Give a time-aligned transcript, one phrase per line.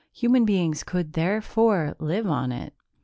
[0.13, 2.73] Human beings could, therefore, live on it.